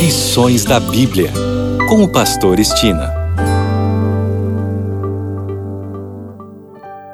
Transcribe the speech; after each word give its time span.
Lições 0.00 0.64
da 0.64 0.80
Bíblia, 0.80 1.30
com 1.86 2.02
o 2.02 2.08
Pastor 2.08 2.58
Estina. 2.58 3.12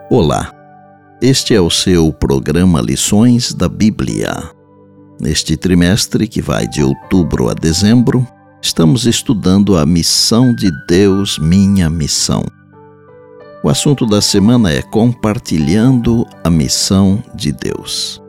Olá, 0.08 0.52
este 1.20 1.52
é 1.52 1.60
o 1.60 1.68
seu 1.68 2.12
programa 2.12 2.80
Lições 2.80 3.52
da 3.52 3.68
Bíblia. 3.68 4.52
Neste 5.20 5.56
trimestre, 5.56 6.28
que 6.28 6.40
vai 6.40 6.68
de 6.68 6.80
outubro 6.80 7.50
a 7.50 7.54
dezembro, 7.54 8.24
estamos 8.62 9.04
estudando 9.04 9.76
a 9.76 9.84
missão 9.84 10.54
de 10.54 10.70
Deus, 10.86 11.40
minha 11.40 11.90
missão. 11.90 12.44
O 13.64 13.68
assunto 13.68 14.06
da 14.06 14.22
semana 14.22 14.70
é 14.70 14.80
Compartilhando 14.80 16.24
a 16.44 16.48
Missão 16.48 17.20
de 17.34 17.50
Deus. 17.50 18.22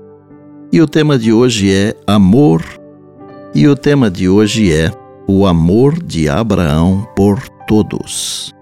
E 0.71 0.81
o 0.81 0.87
tema 0.87 1.15
de 1.19 1.31
hoje 1.31 1.71
é 1.71 1.95
Amor 2.07 2.63
e 3.57 3.67
o 3.67 3.75
tema 3.75 4.11
de 4.11 4.29
hoje 4.29 4.71
é 4.71 4.91
o 5.27 5.47
amor 5.47 6.03
de 6.03 6.29
Abraão 6.29 7.07
por 7.15 7.41
todos. 7.67 8.53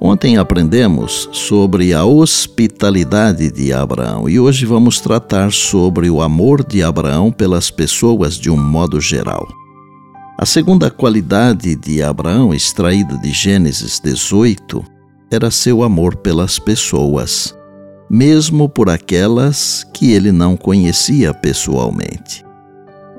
Ontem 0.00 0.38
aprendemos 0.38 1.28
sobre 1.32 1.92
a 1.92 2.02
hospitalidade 2.06 3.52
de 3.52 3.74
Abraão 3.74 4.26
e 4.30 4.40
hoje 4.40 4.64
vamos 4.64 5.00
tratar 5.00 5.52
sobre 5.52 6.08
o 6.08 6.22
amor 6.22 6.64
de 6.66 6.82
Abraão 6.82 7.30
pelas 7.30 7.70
pessoas 7.70 8.36
de 8.36 8.48
um 8.48 8.56
modo 8.56 8.98
geral. 9.02 9.46
A 10.38 10.46
segunda 10.46 10.90
qualidade 10.90 11.76
de 11.76 12.02
Abraão, 12.02 12.54
extraída 12.54 13.18
de 13.18 13.32
Gênesis 13.32 14.00
18, 14.02 14.82
era 15.30 15.50
seu 15.50 15.82
amor 15.82 16.16
pelas 16.16 16.58
pessoas, 16.58 17.54
mesmo 18.08 18.66
por 18.66 18.88
aquelas 18.88 19.84
que 19.92 20.12
ele 20.12 20.32
não 20.32 20.56
conhecia 20.56 21.34
pessoalmente. 21.34 22.42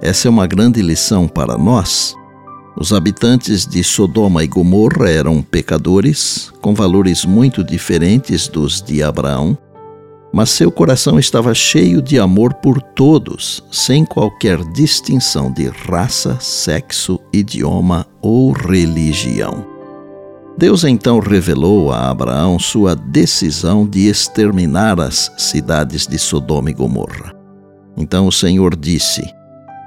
Essa 0.01 0.27
é 0.27 0.31
uma 0.31 0.47
grande 0.47 0.81
lição 0.81 1.27
para 1.27 1.57
nós. 1.57 2.15
Os 2.75 2.91
habitantes 2.91 3.67
de 3.67 3.83
Sodoma 3.83 4.43
e 4.43 4.47
Gomorra 4.47 5.09
eram 5.09 5.41
pecadores, 5.41 6.51
com 6.59 6.73
valores 6.73 7.23
muito 7.23 7.63
diferentes 7.63 8.47
dos 8.47 8.81
de 8.81 9.03
Abraão, 9.03 9.57
mas 10.33 10.49
seu 10.49 10.71
coração 10.71 11.19
estava 11.19 11.53
cheio 11.53 12.01
de 12.01 12.19
amor 12.19 12.55
por 12.55 12.81
todos, 12.81 13.63
sem 13.71 14.03
qualquer 14.03 14.57
distinção 14.73 15.51
de 15.51 15.67
raça, 15.69 16.39
sexo, 16.39 17.19
idioma 17.31 18.07
ou 18.19 18.51
religião. 18.51 19.73
Deus 20.57 20.83
então 20.83 21.19
revelou 21.19 21.91
a 21.91 22.09
Abraão 22.09 22.57
sua 22.57 22.95
decisão 22.95 23.87
de 23.87 24.07
exterminar 24.07 24.99
as 24.99 25.31
cidades 25.37 26.07
de 26.07 26.17
Sodoma 26.17 26.71
e 26.71 26.73
Gomorra. 26.73 27.31
Então 27.95 28.27
o 28.27 28.31
Senhor 28.31 28.75
disse: 28.75 29.23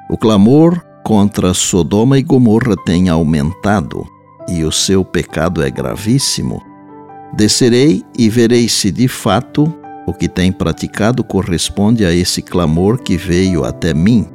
o 0.08 0.16
clamor 0.16 0.80
contra 1.04 1.52
Sodoma 1.54 2.18
e 2.18 2.22
Gomorra 2.22 2.76
tem 2.84 3.08
aumentado 3.08 4.06
e 4.48 4.64
o 4.64 4.72
seu 4.72 5.04
pecado 5.04 5.62
é 5.62 5.70
gravíssimo. 5.70 6.62
Descerei 7.32 8.02
e 8.16 8.28
verei 8.28 8.68
se 8.68 8.90
de 8.90 9.08
fato 9.08 9.72
o 10.06 10.12
que 10.12 10.28
tem 10.28 10.52
praticado 10.52 11.24
corresponde 11.24 12.04
a 12.04 12.12
esse 12.12 12.40
clamor 12.40 12.98
que 12.98 13.16
veio 13.16 13.64
até 13.64 13.92
mim. 13.92 14.26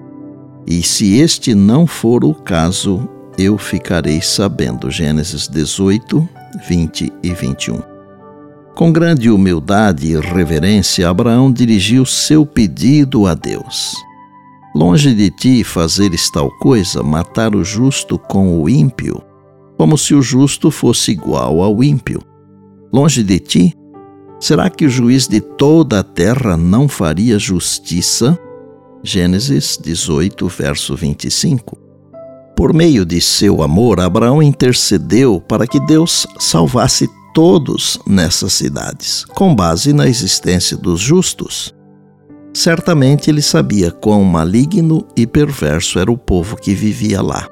E 0.67 0.83
se 0.83 1.17
este 1.17 1.55
não 1.55 1.87
for 1.87 2.25
o 2.25 2.33
caso, 2.33 3.07
eu 3.37 3.57
ficarei 3.57 4.21
sabendo. 4.21 4.91
Gênesis 4.91 5.47
18, 5.47 6.27
20 6.67 7.13
e 7.23 7.33
21. 7.33 7.81
Com 8.75 8.91
grande 8.91 9.29
humildade 9.29 10.11
e 10.11 10.19
reverência, 10.19 11.09
Abraão 11.09 11.51
dirigiu 11.51 12.05
seu 12.05 12.45
pedido 12.45 13.25
a 13.25 13.33
Deus. 13.33 13.95
Longe 14.73 15.13
de 15.13 15.29
ti 15.29 15.63
fazeres 15.65 16.29
tal 16.29 16.49
coisa, 16.49 17.03
matar 17.03 17.55
o 17.55 17.63
justo 17.63 18.17
com 18.17 18.61
o 18.61 18.69
ímpio, 18.69 19.21
como 19.77 19.97
se 19.97 20.13
o 20.13 20.21
justo 20.21 20.71
fosse 20.71 21.11
igual 21.11 21.61
ao 21.61 21.83
ímpio. 21.83 22.21
Longe 22.93 23.21
de 23.21 23.39
ti, 23.39 23.77
será 24.39 24.69
que 24.69 24.85
o 24.85 24.89
juiz 24.89 25.27
de 25.27 25.41
toda 25.41 25.99
a 25.99 26.03
terra 26.03 26.55
não 26.55 26.87
faria 26.87 27.37
justiça? 27.37 28.39
Gênesis 29.03 29.77
18, 29.81 30.47
verso 30.47 30.95
25. 30.95 31.77
Por 32.55 32.73
meio 32.73 33.05
de 33.05 33.19
seu 33.19 33.63
amor, 33.63 33.99
Abraão 33.99 34.41
intercedeu 34.41 35.41
para 35.41 35.67
que 35.67 35.79
Deus 35.81 36.25
salvasse 36.39 37.09
todos 37.33 37.99
nessas 38.05 38.53
cidades, 38.53 39.25
com 39.25 39.53
base 39.53 39.91
na 39.91 40.07
existência 40.07 40.77
dos 40.77 41.01
justos. 41.01 41.73
Certamente 42.53 43.29
ele 43.29 43.41
sabia 43.41 43.91
quão 43.91 44.23
maligno 44.23 45.07
e 45.15 45.25
perverso 45.25 45.99
era 45.99 46.11
o 46.11 46.17
povo 46.17 46.57
que 46.57 46.73
vivia 46.73 47.21
lá. 47.21 47.47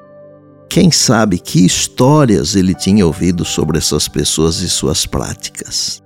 Quem 0.68 0.90
sabe 0.90 1.38
que 1.38 1.64
histórias 1.64 2.54
ele 2.54 2.74
tinha 2.74 3.04
ouvido 3.06 3.44
sobre 3.44 3.78
essas 3.78 4.06
pessoas 4.06 4.60
e 4.60 4.68
suas 4.68 5.06
práticas. 5.06 6.02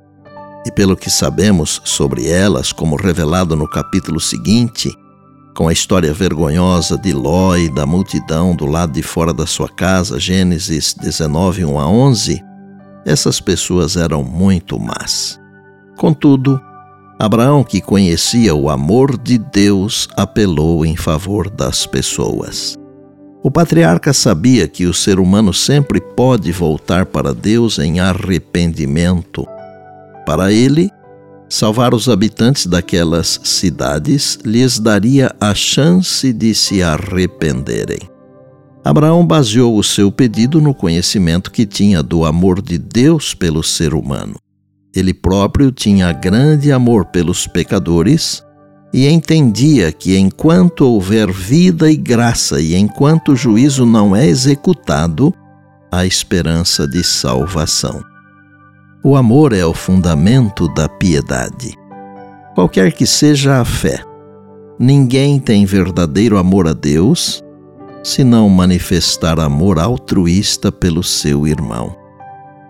E 0.64 0.70
pelo 0.70 0.96
que 0.96 1.10
sabemos 1.10 1.82
sobre 1.84 2.28
elas, 2.28 2.72
como 2.72 2.96
revelado 2.96 3.54
no 3.54 3.68
capítulo 3.68 4.18
seguinte, 4.18 4.90
com 5.54 5.68
a 5.68 5.72
história 5.72 6.12
vergonhosa 6.14 6.96
de 6.96 7.12
Ló 7.12 7.56
e 7.56 7.68
da 7.68 7.84
multidão 7.84 8.56
do 8.56 8.64
lado 8.64 8.92
de 8.92 9.02
fora 9.02 9.34
da 9.34 9.46
sua 9.46 9.68
casa, 9.68 10.18
Gênesis 10.18 10.94
19, 10.94 11.64
1 11.64 11.78
a 11.78 11.88
11, 11.88 12.42
essas 13.04 13.40
pessoas 13.40 13.96
eram 13.96 14.24
muito 14.24 14.80
más. 14.80 15.38
Contudo, 15.96 16.60
Abraão, 17.18 17.62
que 17.62 17.80
conhecia 17.80 18.54
o 18.54 18.68
amor 18.68 19.16
de 19.16 19.38
Deus, 19.38 20.08
apelou 20.16 20.84
em 20.84 20.96
favor 20.96 21.48
das 21.48 21.86
pessoas. 21.86 22.76
O 23.42 23.50
patriarca 23.50 24.12
sabia 24.12 24.66
que 24.66 24.86
o 24.86 24.94
ser 24.94 25.20
humano 25.20 25.52
sempre 25.52 26.00
pode 26.00 26.50
voltar 26.50 27.06
para 27.06 27.34
Deus 27.34 27.78
em 27.78 28.00
arrependimento. 28.00 29.46
Para 30.26 30.52
ele, 30.52 30.90
salvar 31.48 31.94
os 31.94 32.08
habitantes 32.08 32.66
daquelas 32.66 33.38
cidades 33.44 34.38
lhes 34.44 34.78
daria 34.78 35.30
a 35.38 35.54
chance 35.54 36.32
de 36.32 36.54
se 36.54 36.82
arrependerem. 36.82 38.00
Abraão 38.84 39.24
baseou 39.26 39.78
o 39.78 39.84
seu 39.84 40.10
pedido 40.10 40.60
no 40.60 40.74
conhecimento 40.74 41.50
que 41.50 41.64
tinha 41.64 42.02
do 42.02 42.24
amor 42.24 42.60
de 42.60 42.76
Deus 42.76 43.34
pelo 43.34 43.62
ser 43.62 43.94
humano. 43.94 44.36
Ele 44.94 45.12
próprio 45.12 45.72
tinha 45.72 46.12
grande 46.12 46.70
amor 46.70 47.06
pelos 47.06 47.48
pecadores 47.48 48.44
e 48.92 49.08
entendia 49.08 49.90
que 49.90 50.16
enquanto 50.16 50.82
houver 50.82 51.32
vida 51.32 51.90
e 51.90 51.96
graça 51.96 52.60
e 52.60 52.76
enquanto 52.76 53.32
o 53.32 53.36
juízo 53.36 53.84
não 53.84 54.14
é 54.14 54.24
executado, 54.24 55.34
há 55.90 56.06
esperança 56.06 56.86
de 56.86 57.02
salvação. 57.02 58.00
O 59.02 59.16
amor 59.16 59.52
é 59.52 59.66
o 59.66 59.74
fundamento 59.74 60.72
da 60.74 60.88
piedade. 60.88 61.76
Qualquer 62.54 62.92
que 62.92 63.04
seja 63.04 63.60
a 63.60 63.64
fé, 63.64 64.00
ninguém 64.78 65.40
tem 65.40 65.66
verdadeiro 65.66 66.38
amor 66.38 66.68
a 66.68 66.72
Deus 66.72 67.42
se 68.04 68.22
não 68.22 68.48
manifestar 68.48 69.40
amor 69.40 69.80
altruísta 69.80 70.70
pelo 70.70 71.02
seu 71.02 71.48
irmão 71.48 72.03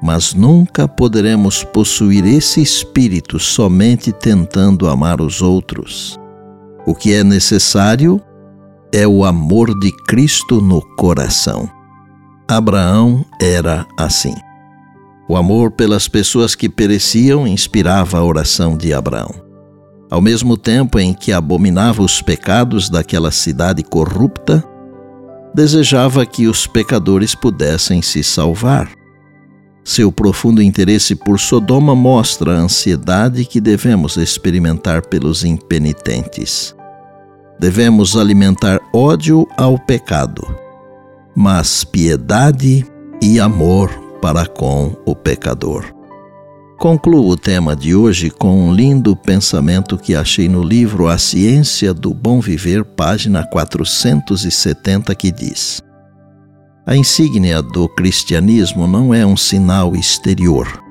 mas 0.05 0.35
nunca 0.35 0.87
poderemos 0.87 1.65
possuir 1.65 2.27
esse 2.27 2.61
espírito 2.61 3.39
somente 3.41 4.13
tentando 4.13 4.87
amar 4.87 5.19
os 5.19 5.41
outros. 5.41 6.21
O 6.87 6.95
que 6.95 7.15
é 7.15 7.25
necessário 7.25 8.21
é 8.93 9.09
o 9.09 9.25
amor 9.25 9.77
de 9.81 9.91
Cristo 10.07 10.61
no 10.61 10.83
coração. 10.97 11.71
Abraão 12.47 13.25
era 13.41 13.87
assim. 13.99 14.35
O 15.27 15.39
amor 15.39 15.71
pelas 15.71 16.07
pessoas 16.07 16.55
que 16.55 16.69
pereciam 16.69 17.47
inspirava 17.47 18.19
a 18.19 18.25
oração 18.25 18.77
de 18.77 18.93
Abraão. 18.93 19.35
Ao 20.11 20.21
mesmo 20.21 20.59
tempo 20.59 20.99
em 20.99 21.15
que 21.15 21.33
abominava 21.33 22.03
os 22.03 22.21
pecados 22.21 22.91
daquela 22.91 23.31
cidade 23.31 23.83
corrupta, 23.83 24.63
desejava 25.55 26.27
que 26.27 26.47
os 26.47 26.67
pecadores 26.67 27.35
pudessem 27.35 28.03
se 28.03 28.23
salvar. 28.23 29.04
Seu 29.85 30.11
profundo 30.11 30.63
interesse 30.63 31.15
por 31.15 31.39
Sodoma 31.39 31.95
mostra 31.95 32.53
a 32.53 32.61
ansiedade 32.61 33.45
que 33.45 33.61
devemos 33.61 34.17
experimentar 34.17 35.07
pelos 35.07 35.45
impenitentes. 35.45 36.75
Devemos 37.61 38.17
alimentar 38.17 38.81
ódio 38.95 39.47
ao 39.59 39.79
pecado, 39.79 40.43
mas 41.37 41.85
piedade 41.85 42.87
e 43.21 43.39
amor 43.39 43.91
para 44.23 44.47
com 44.47 44.97
o 45.05 45.15
pecador. 45.15 45.85
Concluo 46.79 47.29
o 47.29 47.37
tema 47.37 47.77
de 47.77 47.95
hoje 47.95 48.31
com 48.31 48.69
um 48.69 48.75
lindo 48.75 49.15
pensamento 49.15 49.99
que 49.99 50.15
achei 50.15 50.49
no 50.49 50.63
livro 50.63 51.09
A 51.09 51.19
Ciência 51.19 51.95
do 51.95 52.13
Bom 52.13 52.41
Viver, 52.41 52.85
página 52.85 53.47
470, 53.47 55.15
que 55.15 55.31
diz: 55.31 55.84
a 56.87 56.95
insígnia 56.95 57.63
do 57.63 57.89
cristianismo 57.89 58.87
não 58.87 59.15
é 59.15 59.25
um 59.25 59.37
sinal 59.37 59.95
exterior. 59.95 60.83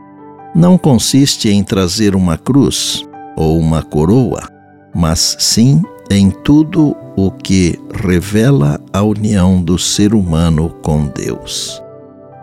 Não 0.55 0.77
consiste 0.77 1.49
em 1.49 1.63
trazer 1.63 2.15
uma 2.15 2.37
cruz 2.37 3.05
ou 3.35 3.59
uma 3.59 3.83
coroa, 3.83 4.49
mas 4.93 5.35
sim 5.39 5.83
em 6.09 6.31
tudo 6.31 6.95
o 7.15 7.29
que 7.29 7.79
revela 7.93 8.79
a 8.91 9.03
união 9.03 9.61
do 9.61 9.77
ser 9.77 10.15
humano 10.15 10.69
com 10.81 11.05
Deus. 11.07 11.81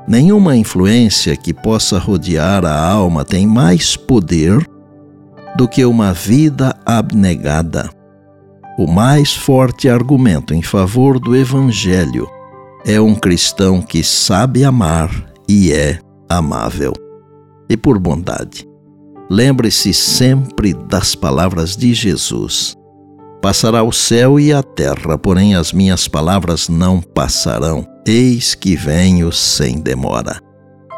Nenhuma 0.07 0.57
influência 0.57 1.37
que 1.37 1.53
possa 1.53 1.99
rodear 1.99 2.65
a 2.65 2.89
alma 2.89 3.25
tem 3.25 3.47
mais 3.47 3.97
poder 3.97 4.65
do 5.57 5.69
que 5.69 5.85
uma 5.85 6.13
vida 6.13 6.75
abnegada. 6.87 7.91
O 8.79 8.87
mais 8.87 9.35
forte 9.35 9.89
argumento 9.89 10.55
em 10.55 10.63
favor 10.63 11.19
do 11.19 11.37
Evangelho 11.37 12.29
é 12.85 13.01
um 13.01 13.15
cristão 13.15 13.83
que 13.83 14.03
sabe 14.03 14.65
amar 14.65 15.11
e 15.49 15.73
é 15.73 15.99
amável. 16.29 16.93
E 17.69 17.77
por 17.77 17.99
bondade, 17.99 18.67
lembre-se 19.31 19.93
sempre 19.93 20.75
das 20.75 21.15
palavras 21.15 21.77
de 21.77 21.93
Jesus. 21.95 22.75
Passará 23.43 23.83
o 23.83 23.93
céu 23.93 24.39
e 24.39 24.53
a 24.53 24.63
terra, 24.63 25.17
porém 25.17 25.55
as 25.55 25.73
minhas 25.73 26.07
palavras 26.07 26.69
não 26.69 27.01
passarão. 27.01 27.87
Eis 28.07 28.55
que 28.55 28.77
venho 28.77 29.33
sem 29.33 29.81
demora. 29.81 30.39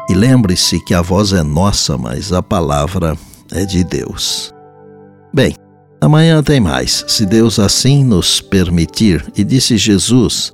E 0.09 0.13
lembre-se 0.13 0.83
que 0.83 0.93
a 0.93 1.01
voz 1.01 1.31
é 1.31 1.41
nossa, 1.41 1.97
mas 1.97 2.33
a 2.33 2.43
palavra 2.43 3.17
é 3.51 3.65
de 3.65 3.83
Deus. 3.83 4.53
Bem, 5.33 5.55
amanhã 6.01 6.43
tem 6.43 6.59
mais, 6.59 7.05
se 7.07 7.25
Deus 7.25 7.59
assim 7.59 8.03
nos 8.03 8.41
permitir. 8.41 9.25
E 9.37 9.43
disse 9.43 9.77
Jesus: 9.77 10.53